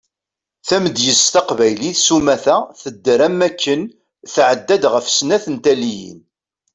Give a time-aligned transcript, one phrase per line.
[0.67, 3.81] Tamedyazt taqbaylit sumata tedder am waken
[4.33, 6.19] tɛedda-d ɣef snat n taliyin.